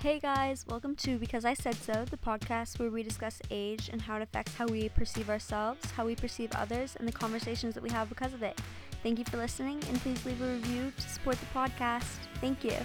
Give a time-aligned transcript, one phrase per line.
[0.00, 4.00] Hey guys, welcome to Because I Said So, the podcast where we discuss age and
[4.00, 7.82] how it affects how we perceive ourselves, how we perceive others, and the conversations that
[7.82, 8.56] we have because of it.
[9.02, 12.06] Thank you for listening, and please leave a review to support the podcast.
[12.40, 12.76] Thank you.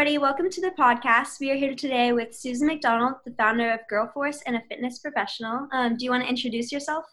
[0.00, 1.38] Everybody, welcome to the podcast.
[1.40, 4.98] We are here today with Susan McDonald, the founder of Girl Force and a fitness
[4.98, 5.68] professional.
[5.72, 7.04] Um, do you want to introduce yourself?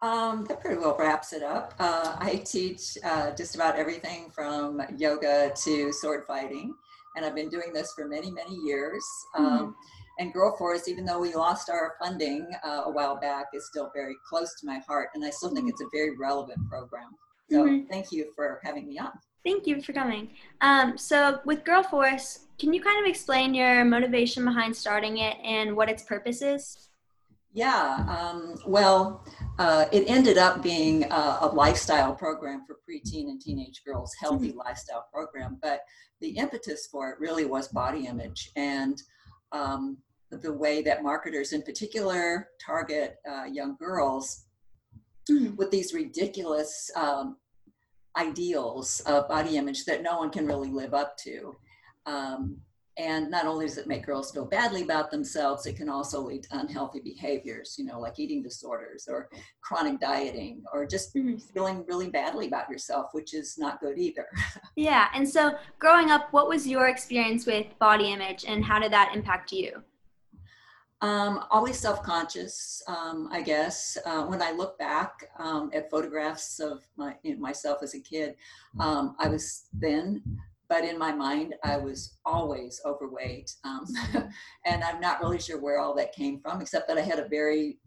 [0.00, 1.74] Um, that pretty well wraps it up.
[1.80, 6.72] Uh, I teach uh, just about everything from yoga to sword fighting,
[7.16, 9.04] and I've been doing this for many, many years.
[9.34, 9.74] Um, Mhm.
[10.20, 13.90] and Girl Force, even though we lost our funding uh, a while back, is still
[13.92, 17.16] very close to my heart, and I still think it's a very relevant program.
[17.50, 17.88] So Mhm.
[17.90, 19.10] thank you for having me on.
[19.44, 20.30] Thank you for coming.
[20.60, 25.36] Um, so, with Girl Force, can you kind of explain your motivation behind starting it
[25.42, 26.88] and what its purpose is?
[27.52, 29.24] Yeah, um, well,
[29.58, 34.52] uh, it ended up being a, a lifestyle program for preteen and teenage girls, healthy
[34.52, 35.58] lifestyle program.
[35.60, 35.80] But
[36.20, 39.02] the impetus for it really was body image and
[39.52, 39.96] um,
[40.30, 44.44] the way that marketers, in particular, target uh, young girls
[45.30, 45.56] Mhm.
[45.56, 47.36] with these ridiculous um,
[48.16, 51.56] ideals of body image that no one can really live up to.
[52.06, 52.60] Um,
[52.98, 56.42] and not only does it make girls feel badly about themselves, it can also lead
[56.42, 59.30] to unhealthy behaviors, you know, like eating disorders or
[59.62, 61.40] chronic dieting or just Mhm.
[61.54, 64.26] feeling really badly about yourself, which is not good either.
[64.76, 68.92] Yeah, and so growing up, what was your experience with body image and how did
[68.92, 69.82] that impact you?
[71.02, 73.96] Um, always self-conscious, um, I guess.
[74.04, 78.00] Uh, when I look back um, at photographs of my, you know, myself as a
[78.00, 78.34] kid,
[78.78, 80.22] um, I was thin,
[80.68, 83.56] but in my mind, I was always overweight.
[83.64, 83.86] Um,
[84.66, 87.28] and I'm not really sure where all that came from, except that I had a
[87.28, 87.78] very,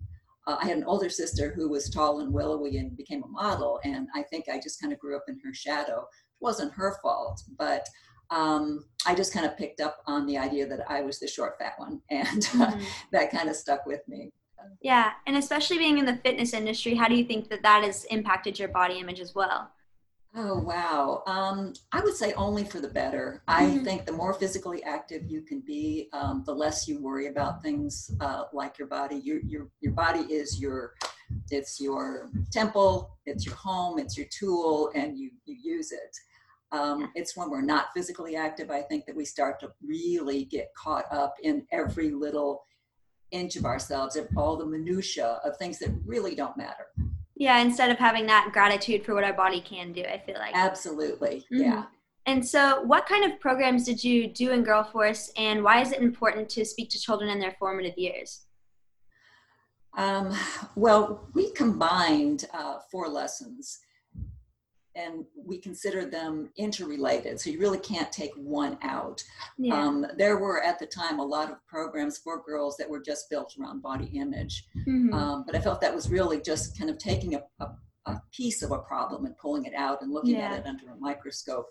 [0.48, 3.80] uh, I had an older sister who was tall and willowy and became a model.
[3.84, 6.00] And I think I just kind of grew up in her shadow.
[6.00, 7.88] It wasn't her fault, but
[8.34, 11.58] um, I just kind of picked up on the idea that I was the short,
[11.60, 12.02] fat one.
[12.10, 12.86] And Mhm.
[13.12, 14.32] that kind of stuck with me.
[14.82, 18.06] Yeah, and especially being in the fitness industry, how do you think that that has
[18.06, 19.70] impacted your body image as well?
[20.36, 21.22] Oh, wow.
[21.28, 23.44] Um, I would say only for the better.
[23.48, 23.84] I Mhm.
[23.84, 28.10] think the more physically active you can be, um, the less you worry about things
[28.20, 29.18] uh, like your body.
[29.18, 30.96] Your, your, your body is your,
[31.52, 36.14] it's your temple, it's your home, it's your tool, and you, you use it.
[36.74, 40.74] Um, it's when we're not physically active, I think, that we start to really get
[40.76, 42.66] caught up in every little
[43.32, 46.88] inch of ourselves, of all the minutia of things that really don't matter.
[47.36, 50.56] Yeah, instead of having that gratitude for what our body can do, I feel like.
[50.56, 51.46] Absolutely.
[51.52, 51.62] Mhm.
[51.62, 51.86] Yeah.
[52.26, 55.92] And so, what kind of programs did you do in Girl Force, and why is
[55.92, 58.46] it important to speak to children in their formative years?
[59.96, 60.36] Um,
[60.76, 63.80] well, we combined uh, four lessons
[64.96, 67.40] and we consider them interrelated.
[67.40, 69.24] So you really can't take one out.
[69.58, 69.76] Yeah.
[69.82, 73.30] Um, there were at the time a lot of programs for girls that were just
[73.30, 74.66] built around body image.
[74.88, 75.14] Mhm.
[75.14, 77.70] Um, but I felt that was really just kind of taking a, a,
[78.06, 80.52] a piece of a problem and pulling it out and looking Yeah.
[80.54, 81.68] at it under a microscope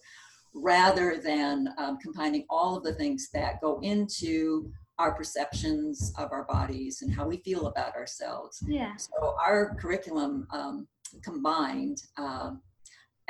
[0.54, 6.44] rather than um, combining all of the things that go into our perceptions of our
[6.44, 8.62] bodies and how we feel about ourselves.
[8.68, 8.94] yeah.
[8.96, 10.86] So our curriculum um,
[11.22, 12.60] combined um,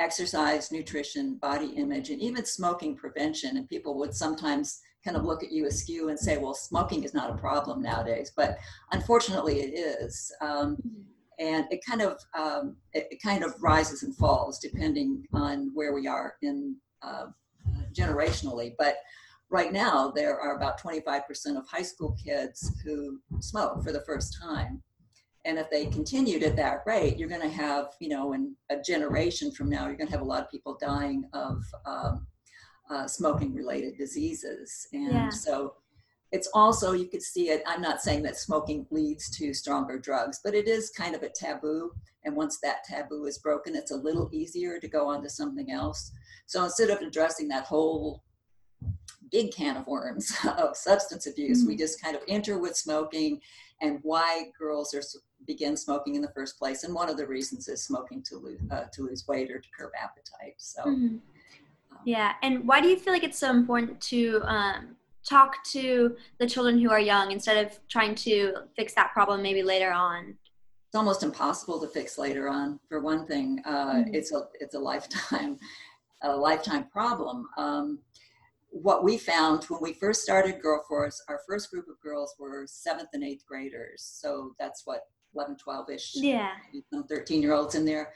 [0.03, 3.57] exercise, nutrition, body image, and even smoking prevention.
[3.57, 7.13] And people would sometimes kind of look at you askew and say, "Well, smoking is
[7.13, 8.57] not a problem nowadays," but
[8.91, 10.31] unfortunately, it is.
[10.41, 10.77] Um,
[11.39, 15.93] and it kind of um, it, it kind of rises and falls depending on where
[15.93, 17.27] we are in uh,
[17.93, 18.73] generationally.
[18.77, 18.97] But
[19.49, 24.37] right now, there are about 25% of high school kids who smoke for the first
[24.41, 24.81] time.
[25.45, 28.79] And if they continued at that rate, you're going to have, you know, in a
[28.79, 32.27] generation from now, you're going to have a lot of people dying of um,
[32.89, 34.87] uh, smoking related diseases.
[34.93, 35.29] And Yeah.
[35.29, 35.75] so
[36.31, 37.61] it's also, you could see it.
[37.67, 41.29] I'm not saying that smoking leads to stronger drugs, but it is kind of a
[41.29, 41.91] taboo.
[42.23, 45.71] And once that taboo is broken, it's a little easier to go on to something
[45.71, 46.11] else.
[46.45, 48.23] So instead of addressing that whole
[49.29, 51.79] big can of worms of substance abuse, we Mhm.
[51.79, 53.41] just kind of enter with smoking
[53.81, 55.01] and why girls are
[55.45, 56.83] begin smoking in the first place.
[56.83, 59.67] And one of the reasons is smoking to lose uh, to lose weight or to
[59.77, 60.55] curb appetite.
[60.57, 61.19] So Mhm.
[62.05, 66.45] Yeah, and why do you feel like it's so important to um, talk to the
[66.47, 70.37] children who are young instead of trying to fix that problem maybe later on?
[70.87, 72.79] it's almost impossible to fix later on.
[72.87, 74.13] For one thing, uh, Mhm.
[74.13, 75.57] it's a it's a lifetime
[76.21, 77.49] a lifetime problem.
[77.57, 77.99] Um,
[78.73, 82.65] what we found when we first started Girl Force, our first group of girls were
[82.65, 84.03] seventh and eighth graders.
[84.19, 85.01] So that's what
[85.35, 86.11] 11, 12 ish.
[86.15, 86.51] Yeah.
[86.91, 88.13] Some 13 year olds in there.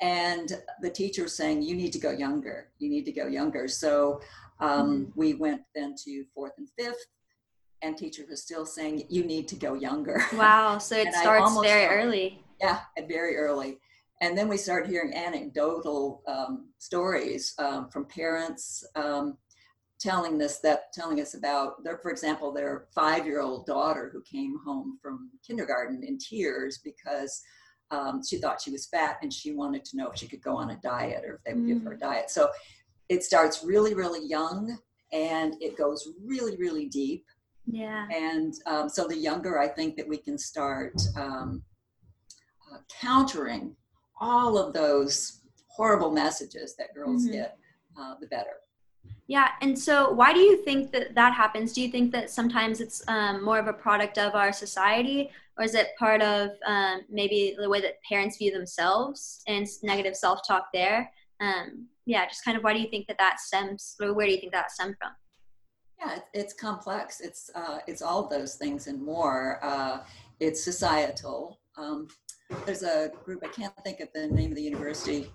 [0.00, 0.52] And
[0.82, 2.68] the teacher was saying, you need to go younger.
[2.78, 3.66] You need to go younger.
[3.66, 4.20] So
[4.60, 4.70] um,
[5.08, 5.10] mm-hmm.
[5.18, 7.04] we went then to fourth and fifth
[7.82, 10.22] and teacher was still saying you need to go younger.
[10.34, 12.42] Wow, so it starts very early.
[12.60, 13.78] Yeah, very early.
[14.20, 19.36] And then we started hearing anecdotal um, stories um, from parents um,
[20.00, 24.98] telling this that telling us about their, for example, their five-year-old daughter who came home
[25.02, 27.42] from kindergarten in tears because
[27.90, 30.56] um, she thought she was fat and she wanted to know if she could go
[30.56, 31.68] on a diet or if they would mm.
[31.68, 32.00] give her a mm.
[32.00, 32.30] diet.
[32.30, 32.48] So
[33.08, 34.78] it starts really, really young
[35.12, 37.24] and it goes really, really deep.
[37.66, 38.06] Yeah.
[38.14, 41.62] And um, so the younger I think that we can start um,
[42.70, 43.74] uh, countering
[44.20, 47.34] all of those horrible messages that girls mm-hmm.
[47.34, 47.58] get,
[47.98, 48.56] uh, the better.
[49.28, 51.74] Yeah, and so why do you think that that happens?
[51.74, 55.64] Do you think that sometimes it's um, more of a product of our society, or
[55.64, 60.68] is it part of um, maybe the way that parents view themselves and negative self-talk
[60.72, 61.10] there?
[61.40, 64.32] Um, yeah, just kind of why do you think that that stems, or where do
[64.32, 65.12] you think that stems from?
[66.00, 67.20] Yeah, it's complex.
[67.20, 69.58] It's uh, it's all those things and more.
[69.62, 69.98] Uh,
[70.40, 71.60] it's societal.
[71.76, 72.08] Um,
[72.64, 75.30] there's a group I can't think of the name of the university.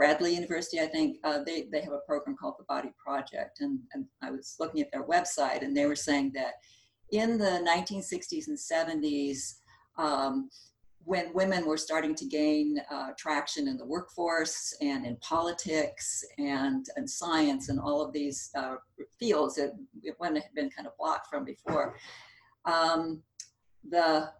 [0.00, 3.80] Bradley University, I think uh, they they have a program called the Body Project, and
[3.92, 6.54] and I was looking at their website, and they were saying that
[7.12, 9.56] in the 1960s and 70s.
[9.98, 10.48] Um,
[11.04, 16.84] when women were starting to gain uh, traction in the workforce and in politics and,
[16.96, 18.74] and science and all of these uh,
[19.18, 19.72] fields that
[20.20, 21.96] women had been kind of blocked from before,
[22.66, 23.22] um,
[23.88, 24.30] the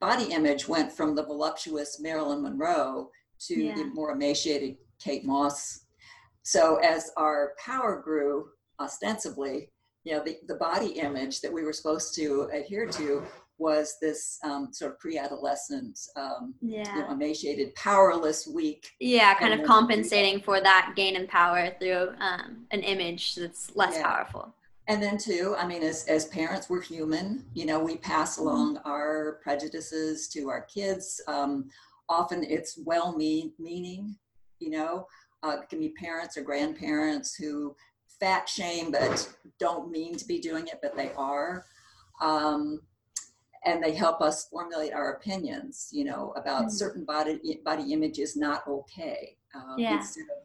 [0.00, 3.10] body image went from the voluptuous Marilyn Monroe
[3.40, 3.74] to yeah.
[3.74, 5.86] the more emaciated Kate Moss.
[6.42, 8.48] So as our power grew,
[8.80, 9.70] ostensibly,
[10.04, 13.22] you know, the, the body image that we were supposed to adhere to
[13.58, 16.94] was this um, sort of pre-adolescent, um, yeah.
[16.94, 18.90] you know, emaciated, powerless, weak.
[19.00, 23.94] Yeah, kind of compensating for that gain in power through um, an image that's less
[23.94, 24.02] yeah.
[24.02, 24.54] powerful.
[24.86, 27.46] And then too, I mean, as as parents, we're human.
[27.54, 28.48] You know, we pass mm-hmm.
[28.48, 31.22] along our prejudices to our kids.
[31.26, 31.70] Um,
[32.08, 34.16] often, it's well meaning.
[34.58, 35.06] You know,
[35.42, 37.74] uh, it can be parents or grandparents who
[38.20, 39.28] fat shame but
[39.58, 41.64] don't mean to be doing it, but they are.
[42.20, 42.80] Um,
[43.66, 46.70] and they help us formulate our opinions, you know, about mm-hmm.
[46.70, 49.36] certain body body image is not okay.
[49.54, 49.96] Um, yeah.
[49.96, 50.44] Instead of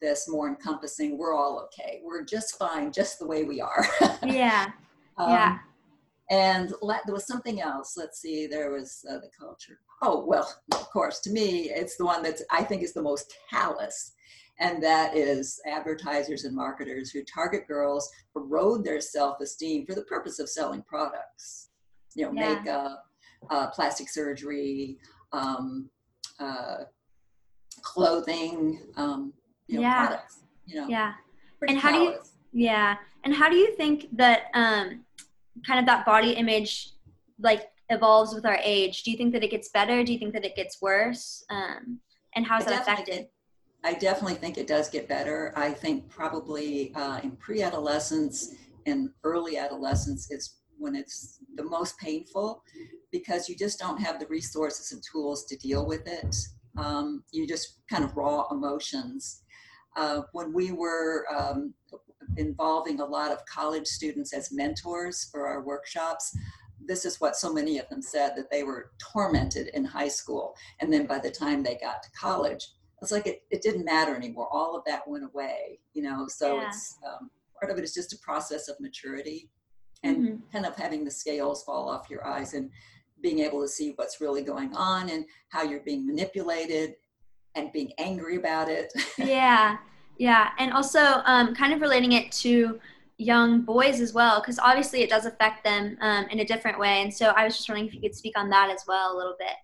[0.00, 2.00] this more encompassing, we're all okay.
[2.04, 3.86] We're just fine, just the way we are.
[4.24, 4.70] yeah.
[5.16, 5.58] Um, yeah.
[6.30, 7.94] And let, there was something else.
[7.96, 8.46] Let's see.
[8.46, 9.78] There was uh, the culture.
[10.02, 11.20] Oh well, of course.
[11.20, 14.12] To me, it's the one that I think is the most callous
[14.60, 20.40] and that is advertisers and marketers who target girls, erode their self-esteem for the purpose
[20.40, 21.68] of selling products
[22.14, 22.54] you know, yeah.
[22.54, 23.04] makeup,
[23.50, 24.98] uh, plastic surgery,
[25.32, 25.88] um,
[26.40, 26.78] uh,
[27.82, 29.32] clothing, um,
[29.68, 30.06] you know, yeah.
[30.06, 30.40] products.
[30.66, 31.12] You know, yeah.
[31.66, 32.18] And how do you?
[32.52, 32.96] Yeah.
[33.24, 35.04] And how do you think that um,
[35.66, 36.92] kind of that body image
[37.40, 39.02] like evolves with our age?
[39.02, 40.04] Do you think that it gets better?
[40.04, 41.44] Do you think that it gets worse?
[41.50, 42.00] Um,
[42.34, 43.28] and how is that affected?
[43.84, 45.52] I definitely think it does get better.
[45.56, 48.54] I think probably uh, in pre-adolescence
[48.86, 52.62] and early adolescence, it's when it's the most painful
[53.10, 56.36] because you just don't have the resources and tools to deal with it.
[56.76, 59.42] Um, you just kind of raw emotions.
[59.96, 61.74] Uh, when we were um,
[62.36, 66.36] involving a lot of college students as mentors for our workshops,
[66.84, 70.54] this is what so many of them said that they were tormented in high school.
[70.80, 72.68] And then by the time they got to college,
[73.02, 74.48] it's like it, it didn't matter anymore.
[74.50, 76.26] All of that went away, you know.
[76.28, 76.68] So yeah.
[76.68, 79.48] it's um, part of it is just a process of maturity
[80.02, 80.36] and mm-hmm.
[80.52, 82.70] kind of having the scales fall off your eyes and
[83.20, 86.94] being able to see what's really going on and how you're being manipulated
[87.54, 88.92] and being angry about it.
[89.18, 89.78] yeah,
[90.18, 90.50] yeah.
[90.58, 92.78] And also um, kind of relating it to
[93.16, 97.02] young boys as well, because obviously it does affect them um, in a different way.
[97.02, 99.16] And so I was just wondering if you could speak on that as well a
[99.16, 99.56] little bit.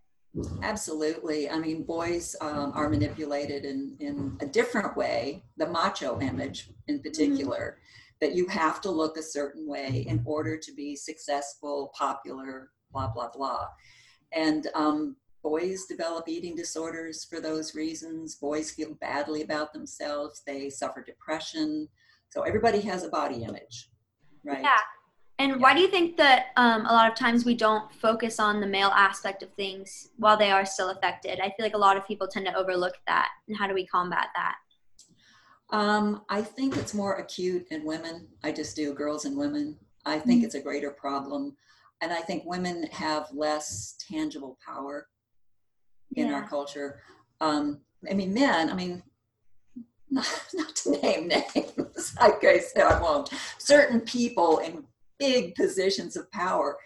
[0.62, 1.48] Absolutely.
[1.48, 6.96] I mean, boys um, are manipulated in, in a different way, the macho image in
[6.96, 7.02] mm-hmm.
[7.02, 7.76] particular.
[7.76, 7.80] Mm-hmm
[8.20, 13.08] that you have to look a certain way in order to be successful, popular, blah,
[13.08, 13.66] blah, blah.
[14.32, 18.34] And um, boys develop eating disorders for those reasons.
[18.34, 21.86] Boys feel badly about themselves, they suffer depression.
[22.30, 23.90] So everybody has a body image,
[24.42, 24.62] right?
[24.62, 24.80] Yeah.
[25.38, 25.56] And yeah.
[25.58, 28.66] why do you think that um, a lot of times we don't focus on the
[28.66, 31.38] male aspect of things while they are still affected?
[31.40, 33.28] I feel like a lot of people tend to overlook that.
[33.46, 34.56] And how do we combat that?
[35.70, 38.28] Um, I think it's more acute in women.
[38.42, 39.76] I just do girls and women.
[40.06, 40.46] I think Mhm.
[40.46, 41.56] it's a greater problem.
[42.00, 45.08] And I think women have less tangible power
[46.16, 47.00] in our culture.
[47.40, 49.02] Um, I mean, men, I mean,
[50.10, 53.30] not, not to name names, like I said, I won't.
[53.58, 54.84] Certain people in
[55.18, 56.76] big positions of power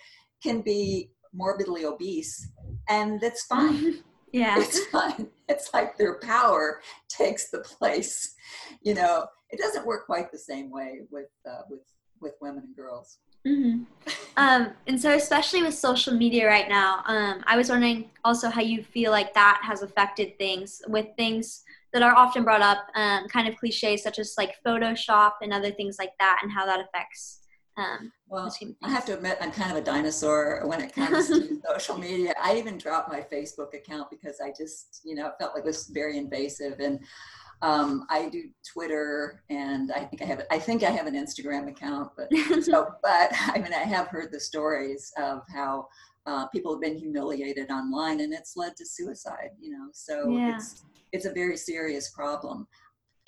[0.42, 2.50] can be morbidly obese,
[2.88, 4.02] and that's fine.
[4.30, 4.56] Yeah.
[4.58, 5.28] It's fine.
[5.48, 8.34] It's like their power takes the place.
[8.82, 11.80] You know, it doesn't work quite the same way with uh, with
[12.20, 13.20] with women and girls.
[13.46, 13.82] Hmm
[14.36, 18.62] Um, and so, especially with social media right now, um, I was wondering also how
[18.62, 23.26] you feel like that has affected things with things that are often brought up, um,
[23.28, 26.80] kind of cliches such as like Photoshop and other things like that, and how that
[26.80, 27.40] affects.
[27.76, 30.80] Um, Well, the scheme of I have to admit, I'm kind of a dinosaur when
[30.80, 32.34] it comes to social media.
[32.42, 35.86] I even dropped my Facebook account because I just, you know, felt like it was
[35.88, 36.80] very invasive.
[36.80, 37.00] And
[37.62, 41.68] um, I do Twitter, and I think I have, I think I have an Instagram
[41.68, 42.12] account.
[42.16, 42.28] But
[42.64, 45.88] so, but I mean, I have heard the stories of how
[46.26, 49.50] uh, people have been humiliated online, and it's led to suicide.
[49.60, 50.54] You know, so Yeah.
[50.56, 52.66] it's it's a very serious problem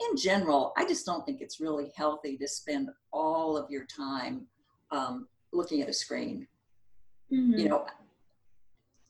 [0.01, 4.47] in general, I just don't think it's really healthy to spend all of your time
[4.91, 6.47] um, looking at a screen.
[7.31, 7.59] Mhm.
[7.59, 7.87] You know,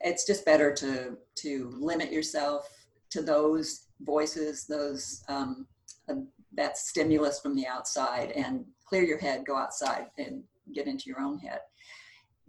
[0.01, 2.69] it's just better to to limit yourself
[3.11, 5.67] to those voices, those um,
[6.09, 6.15] uh,
[6.55, 9.45] that stimulus from the outside, and clear your head.
[9.47, 10.43] Go outside and
[10.75, 11.61] get into your own head.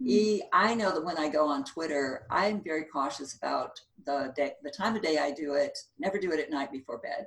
[0.04, 4.52] E, I know that when I go on Twitter, I'm very cautious about the day,
[4.64, 5.78] the time of day I do it.
[5.98, 7.26] Never do it at night before bed,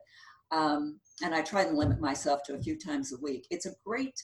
[0.51, 3.48] um, and I try and limit myself to a few times a week.
[3.50, 4.22] It's a great,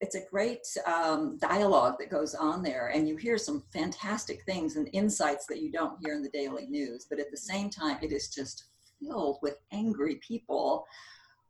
[0.00, 4.76] it's a great um, dialogue that goes on there, and you hear some fantastic things
[4.76, 7.06] and insights that you don't hear in the daily news.
[7.08, 8.64] But at the same time, it is just
[9.00, 10.86] filled with angry people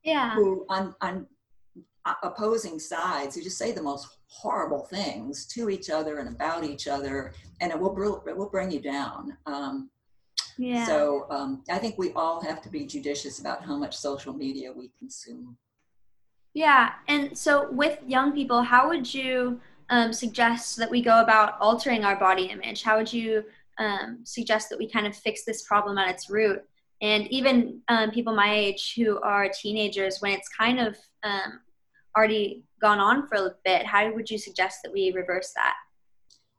[0.03, 0.35] yeah.
[0.35, 1.27] who on on
[2.05, 6.63] uh, opposing sides who just say the most horrible things to each other and about
[6.65, 9.37] each other, and it will br- it will bring you down.
[9.47, 9.91] Um,
[10.59, 10.87] Yeah.
[10.87, 14.73] So um, I think we all have to be judicious about how much social media
[14.73, 15.57] we consume.
[16.55, 19.61] Yeah, and so with young people, how would you
[19.91, 22.83] um, suggest that we go about altering our body image?
[22.83, 23.45] How would you
[23.79, 26.65] um, suggest that we kind of fix this problem at its root?
[27.03, 31.61] And even um, people my age who are teenagers, when it's kind of um,
[32.17, 35.75] already gone on for a bit, how would you suggest that we reverse that?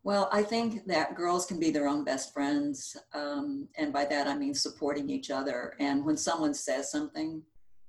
[0.04, 2.96] Well, I think that girls can be their own best friends.
[3.14, 5.74] Um, and by that, I mean supporting each other.
[5.80, 7.42] And when someone says something,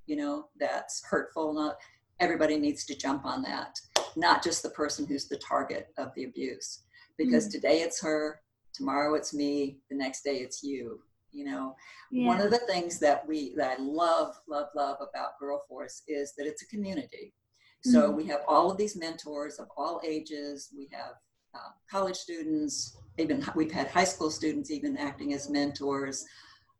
[0.06, 1.76] you know, that's hurtful, not
[2.18, 3.78] everybody needs to jump on that,
[4.16, 6.80] not just the person who's the target of the abuse.
[7.18, 7.52] Because Mm.
[7.52, 8.40] today it's her,
[8.72, 11.00] tomorrow it's me, the next day it's you.
[11.32, 11.76] You know,
[12.26, 16.35] one of the things that we that I love, love, love about Girl Force is
[16.37, 17.35] that it's a community.
[17.85, 18.16] So Mhm.
[18.16, 20.73] we have all of these mentors of all ages.
[20.76, 21.14] We have
[21.54, 26.25] uh, college students, even we've had high school students even acting as mentors,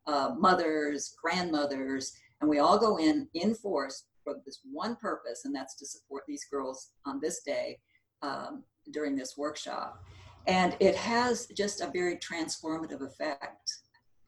[0.07, 5.55] uh, mothers, grandmothers, and we all go in in force for this one purpose, and
[5.55, 7.79] that's to support these girls on this day
[8.23, 10.03] um, during this workshop.
[10.47, 13.78] And it has just a very transformative effect,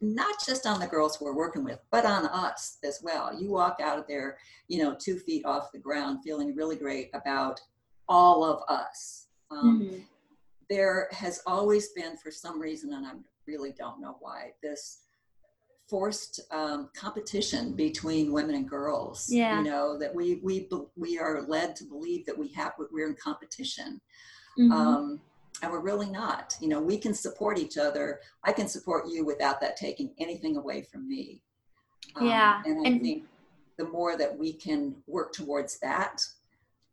[0.00, 3.38] not just on the girls we're working with, but on us as well.
[3.38, 4.38] You walk out of there,
[4.68, 7.60] you know, two feet off the ground, feeling really great about
[8.08, 9.26] all of us.
[9.50, 10.06] Um, Mhm.
[10.70, 13.12] there has always been, for some reason, and I
[13.46, 15.00] really don't know why, this
[15.88, 19.28] forced um, competition between women and girls.
[19.28, 19.58] Yeah.
[19.58, 23.16] You know that we we we are led to believe that we have we're in
[23.16, 24.00] competition,
[24.56, 24.70] Mhm.
[24.72, 25.20] um,
[25.62, 26.56] and we're really not.
[26.60, 28.20] You know, we can support each other.
[28.44, 31.40] I can support you without that taking anything away from me.
[32.16, 33.24] Um, Yeah, and I and- think
[33.76, 36.22] the more that we can work towards that,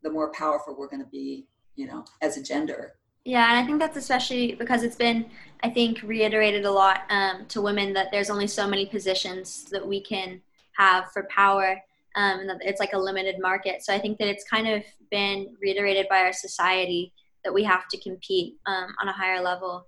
[0.04, 1.46] the more powerful we're going to be.
[1.76, 2.96] You know, as a gender.
[3.24, 5.30] Yeah, and I think that's especially because it's been,
[5.62, 9.88] I think, reiterated a lot um, to women that there's only so many positions that
[9.88, 11.80] we can have for power,
[12.16, 13.84] um, and that it's like a limited market.
[13.84, 17.14] So I think that it's kind of been reiterated by our society
[17.48, 19.88] that we have to compete um, on a higher level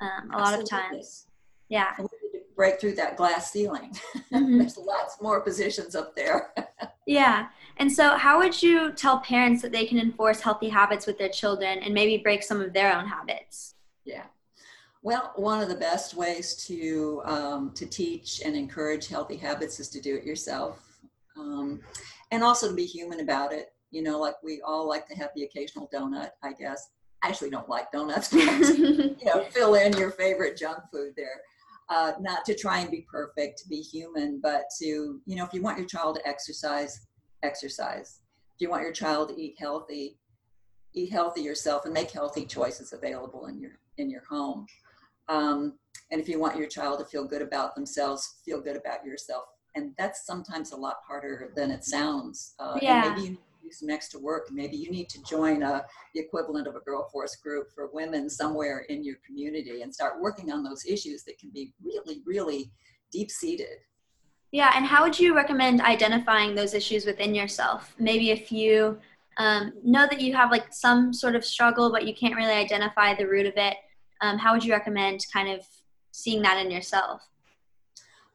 [0.00, 1.26] um, a lot of times.
[1.68, 1.88] Yeah.
[1.98, 3.98] And we need to break through that glass ceiling.
[4.32, 4.60] Mhm.
[4.60, 6.54] There's lots more positions up there.
[7.06, 7.48] Yeah.
[7.78, 11.28] And so, how would you tell parents that they can enforce healthy habits with their
[11.28, 13.74] children and maybe break some of their own habits?
[14.04, 14.26] yeah.
[15.02, 19.88] Well, one of the best ways to um, to teach and encourage healthy habits is
[19.88, 20.78] to do it yourself,
[21.36, 21.80] um,
[22.30, 23.72] and also to be human about it.
[23.90, 26.30] You know, like we all like to have the occasional donut.
[26.44, 26.90] I guess
[27.22, 28.40] actually don't like donuts, but
[28.78, 31.40] you know, fill in your favorite junk food there.
[31.88, 35.52] Uh, not to try and be perfect, to be human, but to, you know, if
[35.52, 37.06] you want your child to exercise,
[37.42, 38.20] exercise.
[38.54, 40.16] If you want your child to eat healthy,
[40.94, 44.66] eat healthy yourself and make healthy choices available in your in your home.
[45.28, 45.74] Um,
[46.10, 49.44] and if you want your child to feel good about themselves, feel good about yourself.
[49.74, 52.54] And that's sometimes a lot harder than it sounds.
[52.58, 53.14] Uh, yeah.
[53.14, 54.48] maybe you do some extra work.
[54.50, 58.28] Maybe you need to join a, the equivalent of a girl force group for women
[58.28, 62.70] somewhere in your community and start working on those issues that can be really, really
[63.12, 63.78] deep seated.
[64.52, 67.94] Yeah, and how would you recommend identifying those issues within yourself?
[67.98, 68.98] Maybe if you
[69.36, 73.14] um, know that you have like some sort of struggle, but you can't really identify
[73.14, 73.76] the root of it,
[74.20, 75.64] um, how would you recommend kind of
[76.10, 77.22] seeing that in yourself?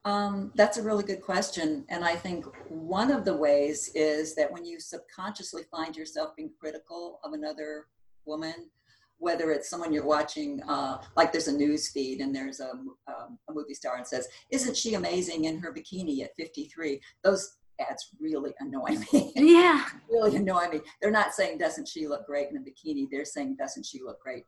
[0.06, 1.84] Um, that's a really good question.
[1.88, 6.52] And I think one of the ways is that when you subconsciously find yourself being
[6.60, 7.86] critical of another
[8.24, 8.70] woman,
[9.18, 13.36] whether it's someone you're watching, uh, like there's a news feed and there's a, um,
[13.50, 17.00] a movie star and says, Isn't she amazing in her bikini at 53?
[17.24, 19.32] Those ads really annoy me.
[19.34, 19.86] Yeah.
[20.08, 20.82] really annoy me.
[21.02, 23.08] They're not saying, Doesn't she look great in a bikini?
[23.10, 24.44] They're saying, Doesn't she look great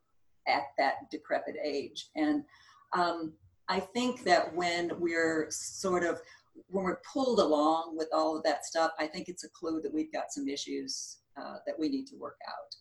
[0.46, 2.10] at that decrepit age?
[2.14, 2.44] And
[2.96, 3.32] um,
[3.68, 6.20] I think that when we're sort of
[6.68, 9.92] when we're pulled along with all of that stuff, I think it's a clue that
[9.92, 12.74] we've got some issues uh, that we need to work out.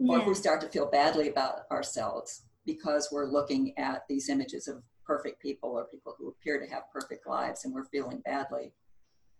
[0.00, 0.12] Yeah.
[0.12, 4.68] Or if we start to feel badly about ourselves because we're looking at these images
[4.68, 8.72] of perfect people or people who appear to have perfect lives and we're feeling badly.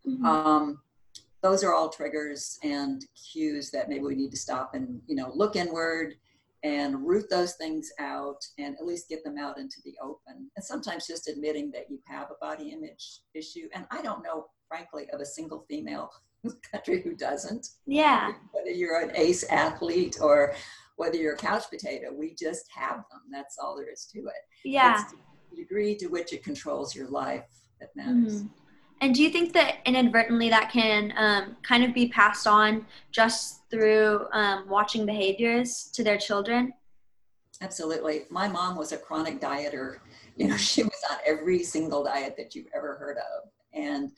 [0.06, 0.24] Mm-hmm.
[0.24, 0.80] Um,
[1.42, 5.30] those are all triggers and cues that maybe we need to stop and you know
[5.34, 6.14] look inward
[6.64, 10.50] and root those things out and at least get them out into the open.
[10.56, 13.68] And sometimes just admitting that you have a body image issue.
[13.74, 16.10] And I don't know, frankly, of a single female
[16.72, 17.68] country who doesn't.
[17.86, 18.32] Yeah.
[18.52, 20.54] Whether you're an ace athlete or
[20.96, 23.20] whether you're a couch potato, we just have them.
[23.30, 24.32] That's all there is to it.
[24.64, 25.02] Yeah.
[25.02, 25.12] It's
[25.50, 27.44] the degree to which it controls your life
[27.78, 28.42] that matters.
[28.42, 28.63] Mm-hmm.
[29.00, 33.68] And do you think that inadvertently that can um, kind of be passed on just
[33.70, 36.72] through um, watching behaviors to their children?
[37.60, 38.22] Absolutely.
[38.30, 39.98] My mom was a chronic dieter.
[40.36, 43.50] You know, she was on every single diet that you've ever heard of.
[43.72, 44.12] And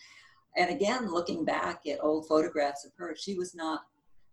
[0.58, 3.82] and again, looking back at old photographs of her, she was not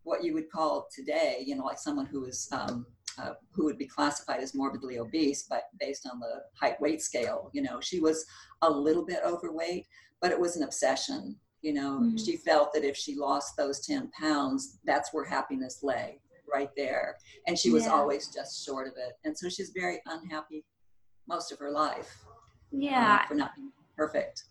[0.04, 2.86] what you would call today, you know, like someone who was um,
[3.18, 7.50] uh, who would be classified as morbidly obese, but based on the height weight scale,
[7.54, 8.26] you know, she was
[8.62, 9.86] a little bit overweight,
[10.24, 11.36] but it was an obsession.
[11.62, 12.16] You know, mm-hmm.
[12.18, 16.20] she felt that if she lost those 10 pounds, that's where happiness lay,
[16.52, 17.18] right there.
[17.46, 17.92] And she was yeah.
[17.92, 19.14] always just short of it.
[19.26, 20.66] And so she's very unhappy
[21.28, 22.18] most of her life.
[22.74, 23.20] Uh, yeah.
[23.22, 24.44] Uh, for not being perfect.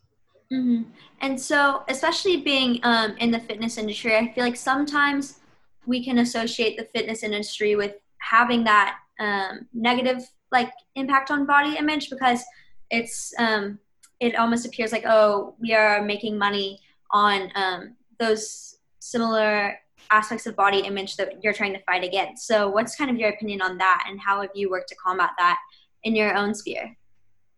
[0.52, 0.90] Mm-hmm.
[1.22, 5.40] And so, especially being um, in the fitness industry, I feel like sometimes
[5.86, 11.78] we can associate the fitness industry with having that um, negative like impact on body
[11.78, 12.44] image because
[12.90, 13.78] it's um,
[14.20, 19.76] it almost appears like oh we are making money on um, those similar
[20.10, 22.46] aspects of body image that you're trying to fight against.
[22.46, 24.04] So what's kind of your opinion on that?
[24.08, 25.58] And how have you worked to combat that
[26.04, 26.96] in your own sphere?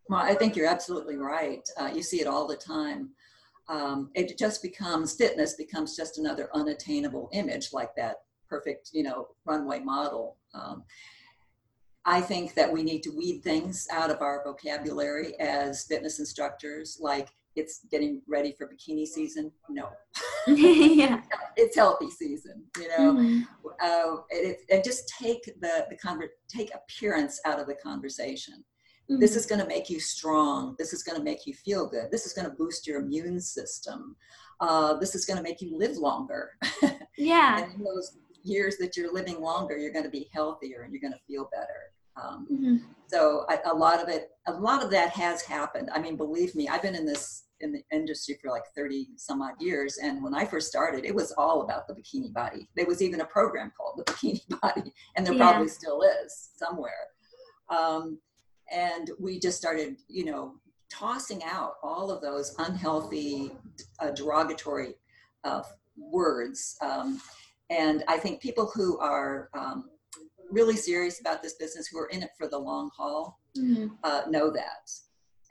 [0.08, 1.66] Well i think you're absolutely right.
[1.78, 3.10] Uh, you see it all the time.
[3.68, 8.16] Um, it just becomes fitness becomes just another unattainable image like that
[8.48, 10.36] perfect you know runway model.
[10.54, 10.84] Um,
[12.06, 16.98] I think that we need to weed things out of our vocabulary as fitness instructors,
[17.00, 19.50] like it's getting ready for bikini season.
[19.70, 19.88] No,
[20.46, 21.22] yeah,
[21.56, 22.64] it's healthy season.
[22.78, 23.42] You know, mm-hmm.
[23.80, 28.64] uh, it, and just take the the conver- take appearance out of the conversation.
[29.10, 29.20] Mm-hmm.
[29.20, 30.76] This is going to make you strong.
[30.78, 32.10] This is going to make you feel good.
[32.10, 34.16] This is going to boost your immune system.
[34.60, 36.52] Uh, this is going to make you live longer.
[37.16, 37.62] Yeah.
[37.62, 41.12] and those years that you're living longer, you're going to be healthier and you're going
[41.12, 41.93] to feel better.
[42.22, 42.76] Um, mm-hmm.
[43.06, 45.90] So I, a lot of it, a lot of that has happened.
[45.92, 49.40] I mean, believe me, I've been in this in the industry for like 30 some
[49.40, 49.98] odd years.
[50.02, 52.68] And when I first started, it was all about the bikini body.
[52.76, 55.50] There was even a program called the bikini body, and there yeah.
[55.50, 56.92] probably still is somewhere.
[57.70, 58.18] Um,
[58.72, 60.54] and we just started, you know,
[60.90, 63.52] tossing out all of those unhealthy,
[64.00, 64.94] uh, derogatory
[65.44, 65.62] uh,
[65.96, 66.76] words.
[66.80, 67.20] Um,
[67.70, 69.90] and I think people who are um,
[70.54, 73.88] really serious about this business, who are in it for the long haul, mm-hmm.
[74.04, 74.90] uh, know that.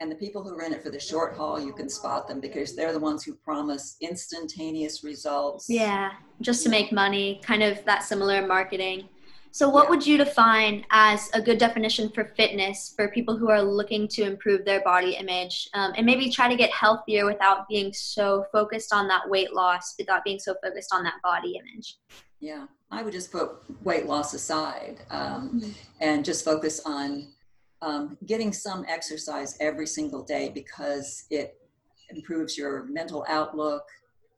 [0.00, 2.40] And the people who are in it for the short haul, you can spot them
[2.40, 5.66] because they're the ones who promise instantaneous results.
[5.68, 9.08] Yeah, just to make money, kind of that similar marketing.
[9.52, 9.90] So, what yeah.
[9.90, 14.24] would you define as a good definition for fitness for people who are looking to
[14.24, 18.92] improve their body image um, and maybe try to get healthier without being so focused
[18.92, 21.98] on that weight loss, without being so focused on that body image?
[22.40, 23.50] Yeah, I would just put
[23.82, 25.70] weight loss aside um, mm-hmm.
[26.00, 27.28] and just focus on
[27.82, 31.58] um, getting some exercise every single day because it
[32.10, 33.82] improves your mental outlook,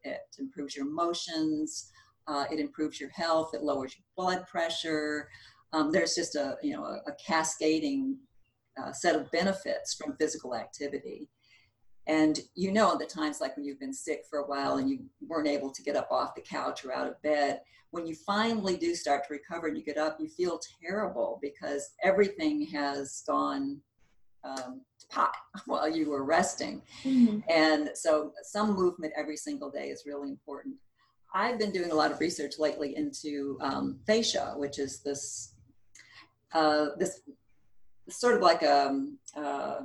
[0.04, 1.90] it improves your emotions,
[2.28, 5.28] uh, it improves your health, it lowers your blood pressure.
[5.72, 8.16] Um, there's just a you know a, a cascading
[8.82, 11.28] uh, set of benefits from physical activity.
[12.06, 15.00] And you know, the times like when you've been sick for a while and you
[15.26, 18.76] weren't able to get up off the couch or out of bed, when you finally
[18.76, 23.80] do start to recover and you get up, you feel terrible because everything has gone
[24.44, 25.34] um, to pot
[25.66, 26.82] while you were resting.
[27.04, 27.38] Mm-hmm.
[27.48, 30.76] And so, some movement every single day is really important.
[31.34, 35.54] I've been doing a lot of research lately into um, fascia, which is this
[36.52, 37.20] uh, this
[38.08, 39.80] sort of like a um, uh,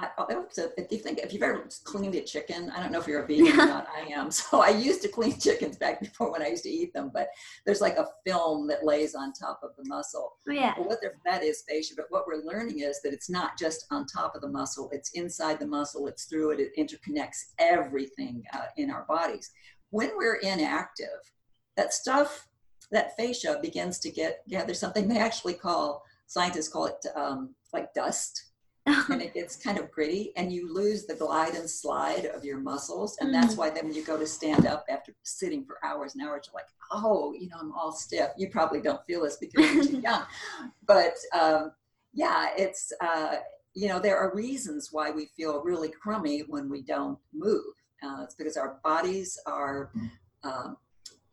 [0.00, 3.22] I, if you think if you've ever cleaned a chicken, I don't know if you're
[3.22, 3.88] a vegan or not.
[3.94, 4.30] I am.
[4.40, 7.28] So I used to clean chickens back before when I used to eat them, but
[7.66, 10.36] there's like a film that lays on top of the muscle.
[10.48, 10.74] Oh, yeah.
[10.78, 14.06] Well, what that is fascia, but what we're learning is that it's not just on
[14.06, 16.06] top of the muscle; it's inside the muscle.
[16.06, 16.60] It's through it.
[16.60, 19.50] It interconnects everything uh, in our bodies.
[19.90, 21.08] When we're inactive,
[21.76, 22.48] that stuff,
[22.90, 27.92] that fascia begins to get gather something they actually call scientists call it um, like
[27.94, 28.49] dust
[29.08, 32.58] and it gets kind of gritty and you lose the glide and slide of your
[32.58, 33.60] muscles and that's mm-hmm.
[33.60, 36.54] why then when you go to stand up after sitting for hours and hours you're
[36.54, 40.00] like oh you know i'm all stiff you probably don't feel this because you're too
[40.02, 40.22] young
[40.86, 41.72] but um,
[42.12, 43.36] yeah it's uh,
[43.74, 48.22] you know there are reasons why we feel really crummy when we don't move uh,
[48.22, 49.90] it's because our bodies are
[50.42, 50.76] um,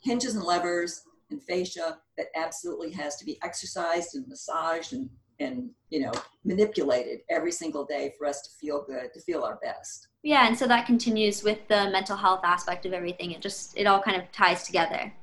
[0.01, 5.69] hinges and levers and fascia that absolutely has to be exercised and massaged and and
[5.89, 6.11] you know
[6.43, 10.07] manipulated every single day for us to feel good to feel our best.
[10.23, 13.31] Yeah and so that continues with the mental health aspect of everything.
[13.31, 15.13] It just it all kind of ties together.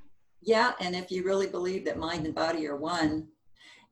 [0.40, 3.28] Yeah and if you really believe that mind and body are one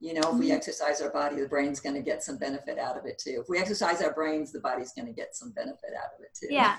[0.00, 0.56] you know if we mm-hmm.
[0.56, 3.38] exercise our body the brain's going to get some benefit out of it too.
[3.40, 6.36] If we exercise our brains the body's going to get some benefit out of it
[6.38, 6.48] too.
[6.50, 6.76] Yeah.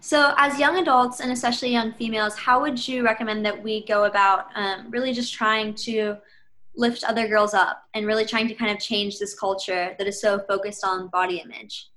[0.00, 4.04] So as young adults and especially young females how would you recommend that we go
[4.04, 6.18] about um, really just trying to
[6.78, 10.20] lift other girls up and really trying to kind of change this culture that is
[10.20, 11.88] so focused on body image?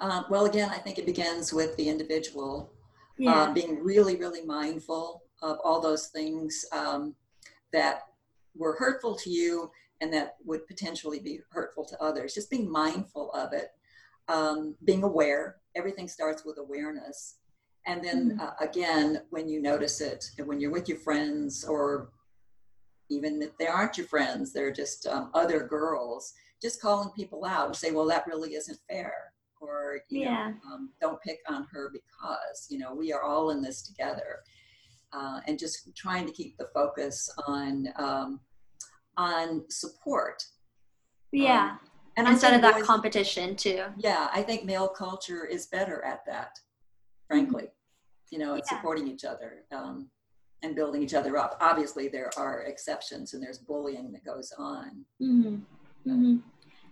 [0.00, 2.72] Um, well, again, I think it begins with the individual
[3.18, 3.32] yeah.
[3.32, 7.14] uh, being really, really mindful of all those things um,
[7.72, 8.02] that
[8.54, 12.34] were hurtful to you and that would potentially be hurtful to others.
[12.34, 13.70] Just being mindful of it,
[14.28, 15.56] um, being aware.
[15.74, 17.36] Everything starts with awareness.
[17.86, 18.40] And then mm-hmm.
[18.40, 22.10] uh, again, when you notice it, and when you're with your friends or
[23.10, 27.66] even if they aren't your friends, they're just um, other girls, just calling people out
[27.66, 29.12] and say, well, that really isn't fair.
[29.60, 30.48] Or, you yeah.
[30.48, 34.40] know, um, don't pick on her because, you know, we are all in this together.
[35.12, 38.40] Uh, and just trying to keep the focus on um,
[39.16, 40.44] on support.
[41.32, 41.70] Yeah.
[41.70, 41.78] Um,
[42.18, 43.84] and instead of that boys, competition too.
[43.96, 46.58] Yeah, I think male culture is better at that,
[47.26, 47.64] frankly.
[47.64, 48.32] Mm-hmm.
[48.32, 48.76] You know, it's yeah.
[48.76, 49.64] supporting each other.
[49.72, 50.10] Um,
[50.62, 51.56] and building each other up.
[51.60, 55.04] Obviously, there are exceptions and there's bullying that goes on.
[55.22, 55.54] Mm-hmm.
[56.10, 56.36] Mm-hmm.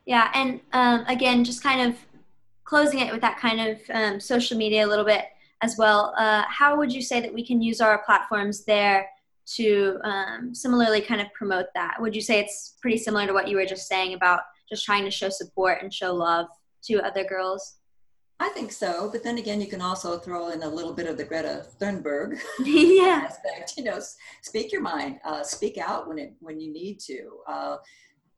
[0.04, 1.98] Yeah, and um, again, just kind of
[2.64, 5.24] closing it with that kind of um, social media a little bit
[5.62, 6.14] as well.
[6.16, 9.08] Uh, how would you say that we can use our platforms there
[9.46, 11.96] to um, similarly kind of promote that?
[12.00, 15.04] Would you say it's pretty similar to what you were just saying about just trying
[15.04, 16.46] to show support and show love
[16.84, 17.76] to other girls?
[18.38, 21.16] I think so, but then again, you can also throw in a little bit of
[21.16, 23.22] the Greta Thunberg yeah.
[23.24, 23.74] aspect.
[23.78, 24.00] You know,
[24.42, 27.38] speak your mind, uh, speak out when it when you need to.
[27.46, 27.76] Uh,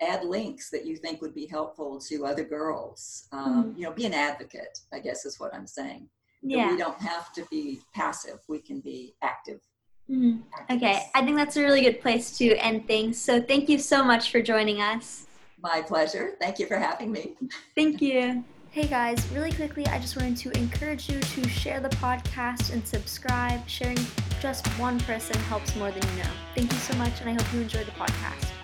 [0.00, 3.26] add links that you think would be helpful to other girls.
[3.32, 3.78] Um, mm-hmm.
[3.80, 4.78] You know, be an advocate.
[4.92, 6.08] I guess is what I'm saying.
[6.40, 6.70] Yeah.
[6.70, 8.38] we don't have to be passive.
[8.48, 9.60] We can be active.
[10.08, 10.74] Mm-hmm.
[10.74, 13.20] Okay, I think that's a really good place to end things.
[13.20, 15.26] So thank you so much for joining us.
[15.60, 16.36] My pleasure.
[16.40, 17.34] Thank you for having me.
[17.74, 18.44] Thank you.
[18.70, 22.86] Hey guys, really quickly, I just wanted to encourage you to share the podcast and
[22.86, 23.66] subscribe.
[23.66, 23.96] Sharing
[24.40, 26.30] just one person helps more than you know.
[26.54, 28.57] Thank you so much, and I hope you enjoyed the podcast.